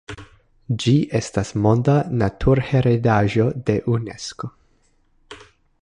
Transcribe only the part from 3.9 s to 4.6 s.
Unesko.